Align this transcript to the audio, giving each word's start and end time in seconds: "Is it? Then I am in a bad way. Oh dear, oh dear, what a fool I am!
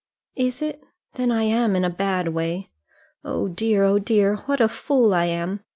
"Is 0.35 0.63
it? 0.63 0.81
Then 1.13 1.29
I 1.31 1.43
am 1.43 1.75
in 1.75 1.85
a 1.85 1.89
bad 1.91 2.29
way. 2.29 2.71
Oh 3.23 3.47
dear, 3.47 3.83
oh 3.83 3.99
dear, 3.99 4.37
what 4.47 4.59
a 4.59 4.67
fool 4.67 5.13
I 5.13 5.25
am! 5.25 5.59